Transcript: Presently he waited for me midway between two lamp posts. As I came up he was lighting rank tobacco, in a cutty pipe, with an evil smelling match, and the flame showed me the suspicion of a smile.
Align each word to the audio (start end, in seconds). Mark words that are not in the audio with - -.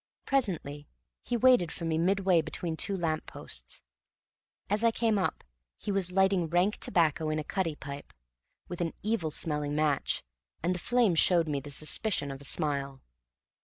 Presently 0.25 0.87
he 1.21 1.37
waited 1.37 1.71
for 1.71 1.85
me 1.85 1.99
midway 1.99 2.41
between 2.41 2.75
two 2.75 2.95
lamp 2.95 3.27
posts. 3.27 3.83
As 4.67 4.83
I 4.83 4.89
came 4.89 5.19
up 5.19 5.43
he 5.77 5.91
was 5.91 6.11
lighting 6.11 6.47
rank 6.49 6.77
tobacco, 6.79 7.29
in 7.29 7.37
a 7.37 7.43
cutty 7.43 7.75
pipe, 7.75 8.11
with 8.67 8.81
an 8.81 8.95
evil 9.03 9.29
smelling 9.29 9.75
match, 9.75 10.23
and 10.63 10.73
the 10.73 10.79
flame 10.79 11.13
showed 11.13 11.47
me 11.47 11.59
the 11.59 11.69
suspicion 11.69 12.31
of 12.31 12.41
a 12.41 12.45
smile. 12.45 13.03